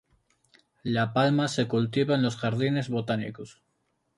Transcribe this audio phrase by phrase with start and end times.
[0.81, 3.61] La palma se cultiva en los jardines botánicos.